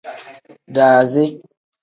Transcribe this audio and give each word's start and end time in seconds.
Daazi. 0.75 1.23